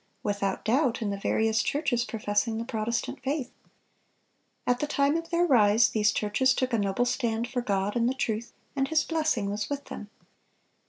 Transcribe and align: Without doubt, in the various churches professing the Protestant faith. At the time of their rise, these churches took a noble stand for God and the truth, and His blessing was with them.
Without 0.23 0.65
doubt, 0.65 1.03
in 1.03 1.11
the 1.11 1.15
various 1.19 1.61
churches 1.61 2.05
professing 2.05 2.57
the 2.57 2.65
Protestant 2.65 3.21
faith. 3.21 3.51
At 4.65 4.79
the 4.79 4.87
time 4.87 5.15
of 5.15 5.29
their 5.29 5.45
rise, 5.45 5.89
these 5.89 6.11
churches 6.11 6.55
took 6.55 6.73
a 6.73 6.79
noble 6.79 7.05
stand 7.05 7.47
for 7.47 7.61
God 7.61 7.95
and 7.95 8.09
the 8.09 8.15
truth, 8.15 8.51
and 8.75 8.87
His 8.87 9.03
blessing 9.03 9.51
was 9.51 9.69
with 9.69 9.85
them. 9.85 10.09